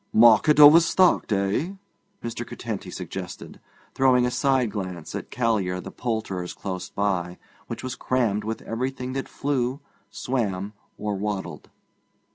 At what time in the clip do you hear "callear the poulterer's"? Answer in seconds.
5.29-6.55